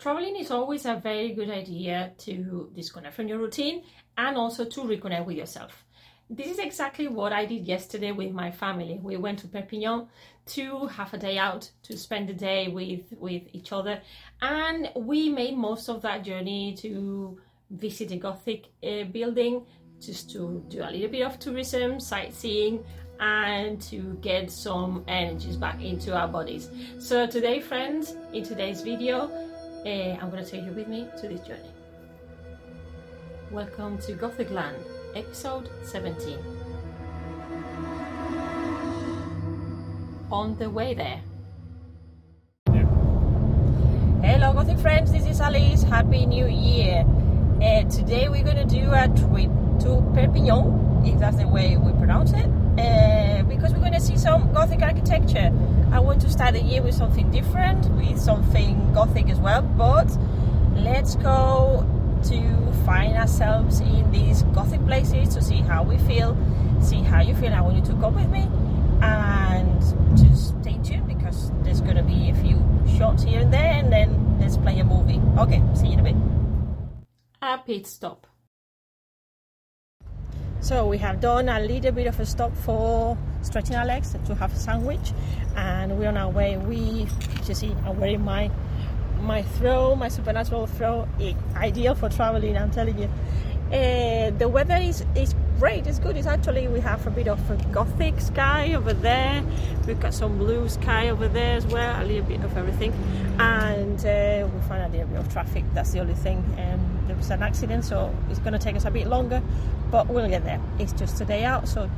[0.00, 3.82] Traveling is always a very good idea to disconnect from your routine
[4.16, 5.84] and also to reconnect with yourself.
[6.30, 8.98] This is exactly what I did yesterday with my family.
[9.02, 10.06] We went to Perpignan
[10.46, 14.00] to have a day out to spend the day with with each other,
[14.40, 17.38] and we made most of that journey to
[17.70, 19.66] visit a Gothic uh, building,
[20.00, 22.82] just to do a little bit of tourism, sightseeing,
[23.18, 26.70] and to get some energies back into our bodies.
[26.98, 29.49] So today, friends, in today's video
[29.86, 31.72] uh, I'm going to take you with me to this journey.
[33.50, 34.76] Welcome to Gothic Land,
[35.14, 36.38] episode 17.
[40.30, 41.22] On the way there.
[44.22, 45.82] Hello, Gothic friends, this is Alice.
[45.82, 47.06] Happy New Year.
[47.62, 49.50] Uh, today we're going to do a trip
[49.80, 52.46] to Perpignan, if that's the way we pronounce it,
[52.78, 55.50] uh, because we're going to see some Gothic architecture.
[55.92, 60.08] I want to start the year with something different, with something Gothic as well, but
[60.74, 61.84] let's go
[62.28, 66.36] to find ourselves in these Gothic places to see how we feel,
[66.80, 67.52] see how you feel.
[67.52, 68.48] I want you to come with me
[69.02, 69.80] and
[70.16, 72.62] just stay tuned because there's going to be a few
[72.96, 75.20] shots here and there, and then let's play a movie.
[75.38, 76.16] Okay, see you in a bit.
[77.42, 78.26] A pit stop.
[80.60, 84.34] So we have done a little bit of a stop for stretching our legs to
[84.34, 85.12] have a sandwich,
[85.56, 86.58] and we're on our way.
[86.58, 87.06] We,
[87.46, 88.50] you see, I'm wearing my
[89.22, 91.08] my throw, my supernatural throw,
[91.56, 92.56] ideal for traveling.
[92.56, 93.08] I'm telling you.
[93.72, 95.86] Uh, the weather is, is great.
[95.86, 96.16] It's good.
[96.16, 99.44] It's actually we have a bit of a gothic sky over there.
[99.86, 102.02] We've got some blue sky over there as well.
[102.02, 102.92] A little bit of everything,
[103.38, 105.64] and uh, we find a little bit of traffic.
[105.72, 106.38] That's the only thing.
[106.58, 109.42] Um, there was an accident, so it's going to take us a bit longer,
[109.90, 110.60] but we'll get there.
[110.78, 111.90] It's just a day out, so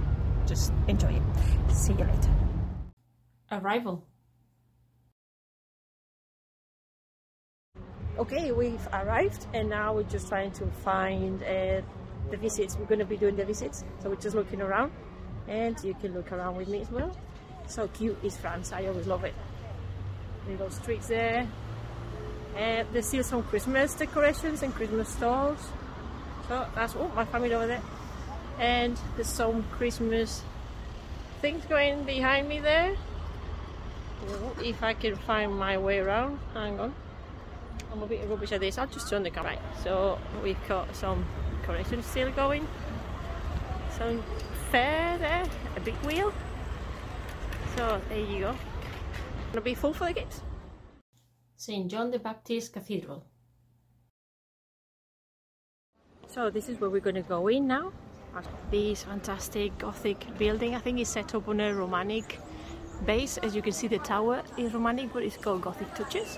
[0.47, 1.23] just enjoy it.
[1.71, 2.31] See you later.
[3.51, 4.03] Arrival.
[8.19, 11.83] Okay, we've arrived and now we're just trying to find uh,
[12.31, 12.79] the visits.
[12.79, 14.93] We're going to be doing the visits, so we're just looking around
[15.47, 17.15] and you can look around with me as well.
[17.67, 19.35] So cute is France, I always love it.
[20.49, 21.47] Little streets there.
[22.55, 25.59] Uh, and there's still some Christmas decorations and Christmas stalls.
[26.49, 27.83] So that's oh my family over there.
[28.59, 30.43] And there's some Christmas
[31.41, 32.97] things going behind me there.
[34.63, 36.95] If I can find my way around, hang on.
[37.93, 38.79] I'm a bit rubbish at this.
[38.79, 39.53] I'll just turn the camera.
[39.53, 41.27] Right, so we've got some
[41.65, 42.67] corrections still going.
[43.99, 44.23] Some
[44.71, 45.45] fair there,
[45.77, 46.33] a big wheel.
[47.77, 48.57] So there you go.
[49.53, 50.41] Gonna be full for the kids.
[51.63, 51.89] St.
[51.89, 53.25] John the Baptist Cathedral.
[56.27, 57.93] So this is where we're going to go in now.
[58.73, 60.75] This fantastic Gothic building.
[60.75, 62.41] I think it's set up on a Romanic
[63.07, 63.39] base.
[63.39, 66.37] As you can see, the tower is Romanic, but it's got Gothic touches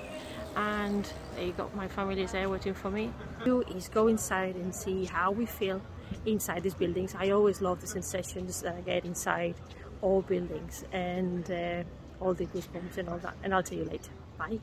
[0.56, 3.10] and there you go my family is there waiting for me
[3.44, 5.82] do is go inside and see how we feel
[6.26, 9.56] inside these buildings i always love the sensations that i get inside
[10.00, 11.82] all buildings and uh,
[12.20, 14.60] all the goosebumps and all that and i'll tell you later bye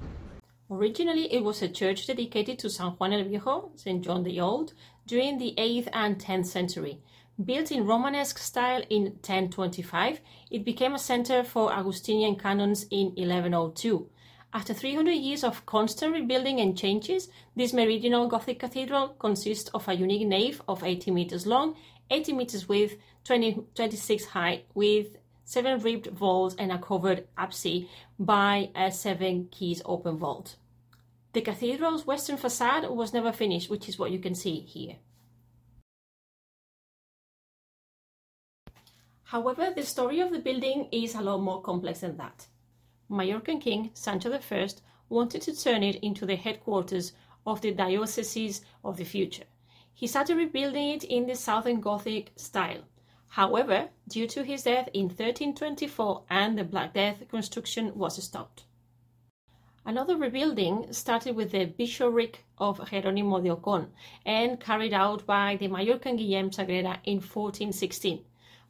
[0.73, 4.01] Originally, it was a church dedicated to San Juan el Viejo, St.
[4.01, 4.71] John the Old,
[5.05, 7.01] during the 8th and 10th century.
[7.43, 14.07] Built in Romanesque style in 1025, it became a center for Augustinian canons in 1102.
[14.53, 19.93] After 300 years of constant rebuilding and changes, this meridional Gothic cathedral consists of a
[19.93, 21.75] unique nave of 80 meters long,
[22.09, 22.95] 80 meters width,
[23.25, 27.67] 20, 26 high, with seven ribbed vaults and a covered apse
[28.17, 30.55] by a seven keys open vault.
[31.33, 34.97] The cathedral's western facade was never finished, which is what you can see here.
[39.23, 42.47] However, the story of the building is a lot more complex than that.
[43.09, 44.67] Majorcan king Sancho I
[45.07, 47.13] wanted to turn it into the headquarters
[47.45, 49.45] of the diocese of the future.
[49.93, 52.83] He started rebuilding it in the Southern Gothic style.
[53.29, 58.65] However, due to his death in 1324 and the Black Death, construction was stopped.
[59.83, 63.87] Another rebuilding started with the bishopric of Jerónimo de Ocon
[64.23, 68.23] and carried out by the Majorcan Guillem Sagrera in 1416.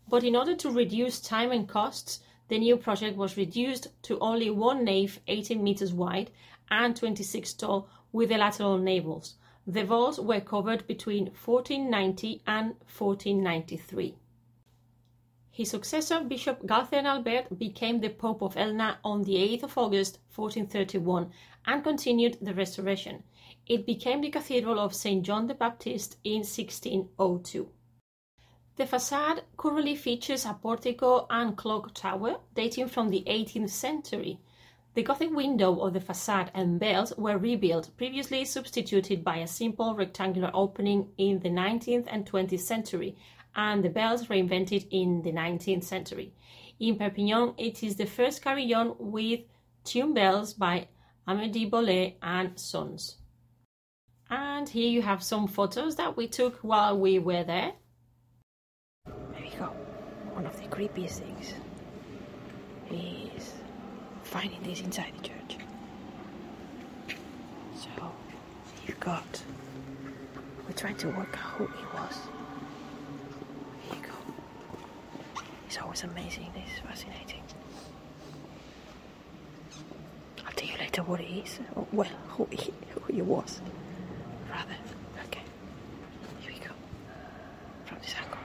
[0.08, 4.50] But in order to reduce time and costs, the new project was reduced to only
[4.50, 6.32] one nave 18 meters wide
[6.70, 9.36] and 26 tall with the lateral navels.
[9.68, 14.16] The vaults were covered between 1490 and 1493.
[15.54, 20.20] His successor, Bishop Galthen Albert, became the Pope of Elna on the 8th of August
[20.34, 21.30] 1431
[21.66, 23.24] and continued the restoration.
[23.68, 25.26] It became the Cathedral of St.
[25.26, 27.70] John the Baptist in 1602.
[28.78, 34.40] The facade currently features a portico and clock tower dating from the 18th century.
[34.94, 39.96] The Gothic window of the facade and bells were rebuilt, previously substituted by a simple
[39.96, 43.18] rectangular opening in the 19th and 20th century,
[43.56, 46.34] and the bells were invented in the 19th century.
[46.80, 49.42] In Perpignan, it is the first carillon with
[49.84, 50.88] tune bells by
[51.28, 53.18] Amédée Bollée and Sons.
[54.30, 57.74] And here you have some photos that we took while we were there.
[59.06, 59.66] There we go.
[60.34, 61.54] One of the creepiest things
[62.90, 63.54] is
[64.24, 65.58] finding this inside the church.
[67.76, 67.90] So
[68.88, 69.44] you've got.
[70.66, 72.18] We're trying to work out who he was.
[73.90, 75.42] Here you go.
[75.72, 76.52] It's always amazing.
[76.54, 77.42] Is fascinating.
[80.46, 81.62] I'll tell you later what he is.
[81.94, 83.62] Well, who he, who he was
[84.50, 84.76] rather.
[85.28, 85.40] Okay,
[86.42, 86.72] here we go.
[87.86, 88.38] From this angle.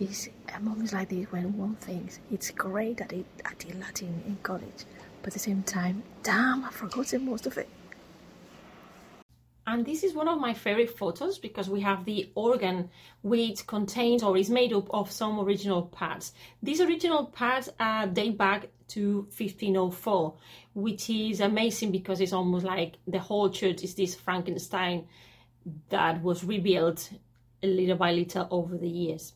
[0.00, 4.22] It's a moments like this when one thinks it's great that it, I did Latin
[4.26, 4.86] in college,
[5.20, 7.68] but at the same time, damn, I've forgotten most of it.
[9.72, 12.90] And this is one of my favorite photos because we have the organ
[13.22, 16.34] which contains or is made up of some original parts.
[16.62, 20.34] These original parts uh, date back to 1504,
[20.74, 25.06] which is amazing because it's almost like the whole church is this Frankenstein
[25.88, 27.10] that was rebuilt
[27.62, 29.32] little by little over the years.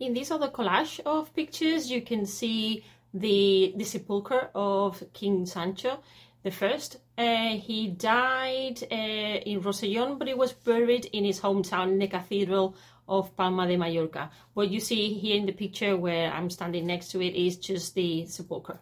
[0.00, 2.82] In this other collage of pictures, you can see
[3.12, 5.98] the, the sepulchre of King Sancho
[6.42, 6.96] the first.
[7.16, 12.08] Uh, he died uh, in Rosellón, but he was buried in his hometown in the
[12.08, 12.74] Cathedral
[13.08, 14.30] of Palma de Mallorca.
[14.54, 17.94] What you see here in the picture where I'm standing next to it is just
[17.94, 18.80] the sepulchre.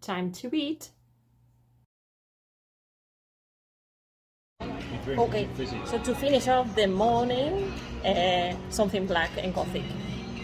[0.00, 0.90] Time to eat.
[5.08, 5.48] Okay,
[5.84, 7.72] so to finish off the morning,
[8.04, 9.84] uh, something black and gothic.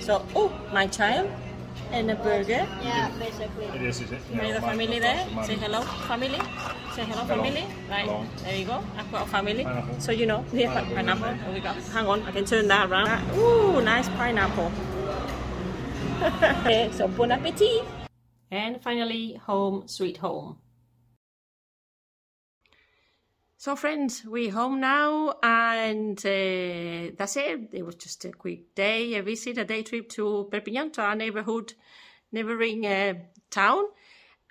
[0.01, 1.31] So, oh, my child
[1.93, 2.67] and a burger.
[2.83, 3.67] Yeah, basically.
[3.67, 4.21] It is, is it?
[4.33, 5.27] Yeah, Yeah, the family there.
[5.35, 6.41] my- Say hello, family.
[6.97, 7.43] Say hello, Hello.
[7.45, 7.65] family.
[7.89, 8.25] Right, Hello.
[8.45, 8.83] there you go.
[8.97, 9.65] I've got a family.
[9.65, 10.01] Pineapple.
[10.01, 10.95] So you know, yeah, Pineapple.
[10.97, 11.35] pineapple.
[11.45, 11.73] There we go.
[11.93, 13.09] Hang on, I can turn that around.
[13.37, 14.73] Ooh, nice pineapple.
[16.61, 17.85] okay, so bon appetit.
[18.51, 20.57] And finally, home sweet home.
[23.63, 27.69] So, friends, we're home now, and uh, that's it.
[27.73, 31.15] It was just a quick day, a visit, a day trip to Perpignan, to our
[31.15, 31.75] neighborhood,
[32.33, 33.15] neighboring uh,
[33.51, 33.85] town.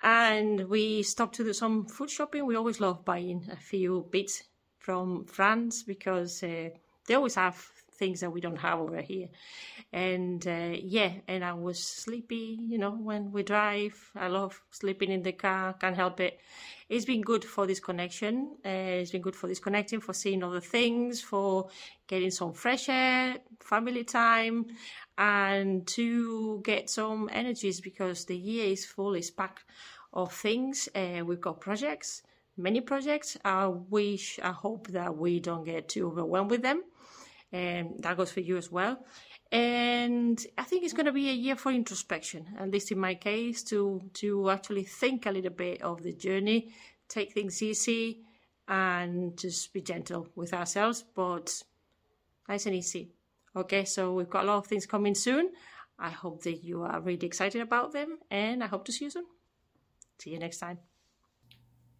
[0.02, 2.46] And we stopped to do some food shopping.
[2.46, 4.44] We always love buying a few bits
[4.78, 6.70] from France because uh,
[7.06, 7.70] they always have
[8.02, 9.28] things that we don't have over here.
[9.92, 13.94] And uh, yeah, and I was sleepy, you know, when we drive.
[14.16, 16.40] I love sleeping in the car, can't help it.
[16.88, 18.34] It's been good for this connection.
[18.66, 21.68] Uh, it's been good for disconnecting, for seeing other things, for
[22.08, 24.66] getting some fresh air, family time,
[25.16, 29.64] and to get some energies because the year is full, it's packed
[30.12, 30.88] of things.
[30.94, 32.22] Uh, we've got projects,
[32.56, 33.38] many projects.
[33.44, 36.82] I wish, I hope that we don't get too overwhelmed with them.
[37.52, 39.04] And that goes for you as well.
[39.50, 43.14] And I think it's going to be a year for introspection, at least in my
[43.14, 46.72] case, to to actually think a little bit of the journey,
[47.08, 48.22] take things easy,
[48.66, 51.62] and just be gentle with ourselves, but
[52.48, 53.12] nice and easy.
[53.54, 55.50] Okay, so we've got a lot of things coming soon.
[55.98, 59.10] I hope that you are really excited about them, and I hope to see you
[59.10, 59.26] soon.
[60.18, 60.78] See you next time.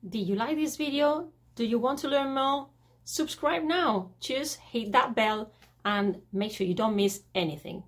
[0.03, 1.29] Did you like this video?
[1.55, 2.72] Do you want to learn more?
[3.04, 4.12] Subscribe now.
[4.21, 5.52] Just hit that bell
[5.85, 7.82] and make sure you don't miss anything.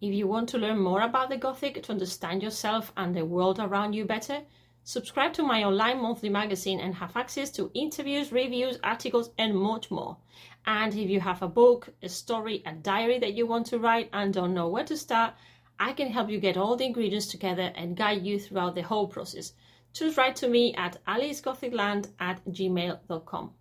[0.00, 3.58] If you want to learn more about the Gothic to understand yourself and the world
[3.58, 4.42] around you better,
[4.82, 9.90] subscribe to my online monthly magazine and have access to interviews, reviews, articles, and much
[9.90, 10.16] more.
[10.66, 14.10] And if you have a book, a story, a diary that you want to write
[14.12, 15.34] and don't know where to start,
[15.78, 19.08] I can help you get all the ingredients together and guide you throughout the whole
[19.08, 19.52] process.
[19.94, 23.52] Just write to me at alicegothicland at gmail.com.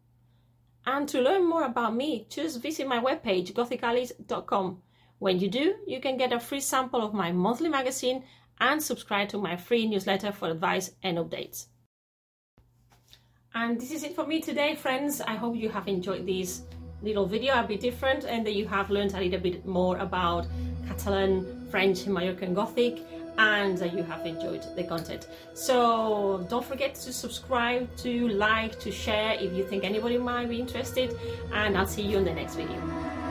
[0.86, 4.82] And to learn more about me, just visit my webpage, gothicalice.com.
[5.20, 8.24] When you do, you can get a free sample of my monthly magazine
[8.60, 11.68] and subscribe to my free newsletter for advice and updates.
[13.54, 15.22] And this is it for me today, friends.
[15.22, 16.64] I hope you have enjoyed this
[17.04, 20.48] little video, a bit different, and that you have learned a little bit more about
[20.88, 23.00] Catalan, French, and Mallorcan Gothic,
[23.38, 25.28] and that you have enjoyed the content.
[25.54, 30.60] So don't forget to subscribe, to like, to share if you think anybody might be
[30.60, 31.18] interested,
[31.52, 33.23] and I'll see you in the next video.